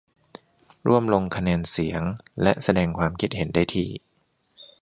[0.87, 2.01] ร่วมลงคะแนนเสียง
[2.41, 3.87] และแสดงความเห็นได้ที่